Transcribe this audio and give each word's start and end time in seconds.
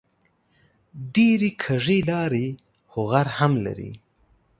ډېرې 1.15 1.49
کږې 1.63 1.99
لارې 2.09 2.47
خو 2.89 2.99
غر 3.11 3.27
هم 3.37 3.53
لري 3.65 3.91